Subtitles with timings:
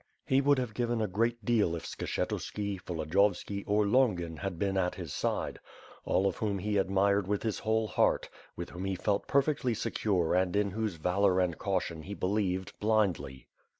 [0.25, 4.75] He would have given a great deal if Skshetuski, Volodiyovski, or Lon gin had been
[4.75, 5.59] at his side;
[6.05, 10.33] all of whom he admired with his whole heart, with whom he felt perfectly secure
[10.33, 13.45] and in whose valor and caution he believed blindly.